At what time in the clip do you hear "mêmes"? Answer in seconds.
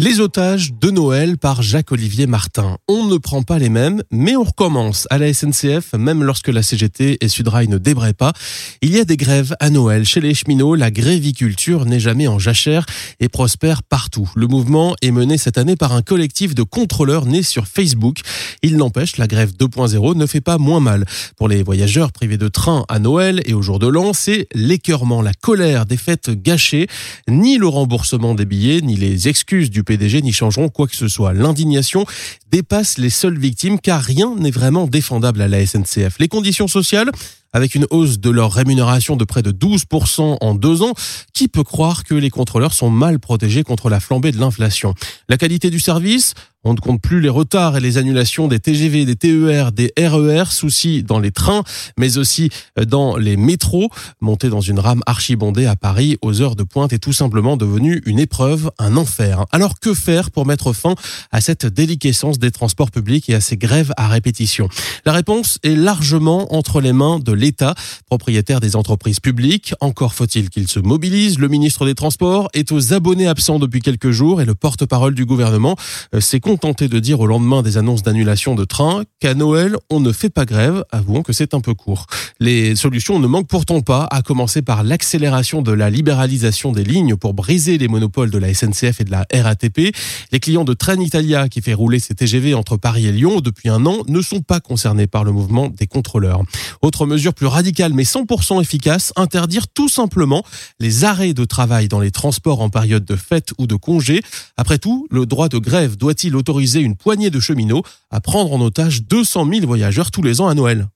3.68-4.04